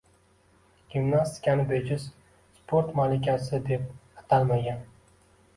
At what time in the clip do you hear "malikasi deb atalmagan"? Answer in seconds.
3.01-4.85